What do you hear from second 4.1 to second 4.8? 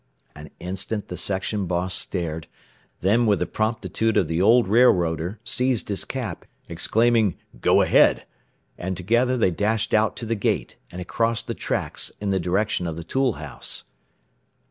of the old